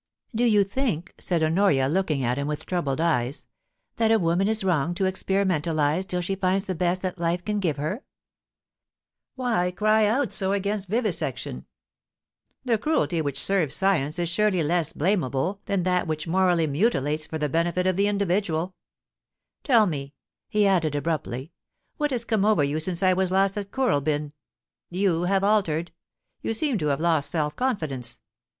[0.21, 3.45] * Do you think,' said Honoria, looking at him with troubled eyes,
[3.97, 7.59] *that a woman is wrong to experimentalise till she finds the best that life can
[7.59, 8.03] give her?
[9.35, 11.67] Why cry out so against vivisection?
[12.65, 17.37] The cruelty which serves science is surely less blamable than that which morally mutilates for
[17.37, 18.73] the benefit of the individual
[19.63, 20.15] Tell me,'
[20.49, 24.31] he added abruptly, * what has come over you since I was last at Kooralbyn?
[24.89, 25.91] You have altered;
[26.41, 28.19] you seem to have lost self confidence.